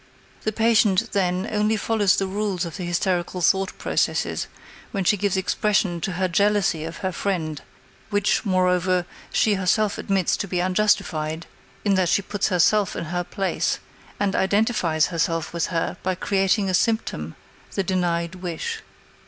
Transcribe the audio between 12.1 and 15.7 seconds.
puts herself in her place and identifies herself with